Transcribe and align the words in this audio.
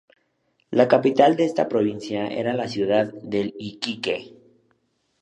La 0.71 0.87
capital 0.87 1.35
de 1.35 1.45
esta 1.45 1.69
provincia 1.69 2.25
era 2.25 2.53
la 2.55 2.67
ciudad 2.67 3.13
de 3.21 3.53
Iquique. 3.59 4.33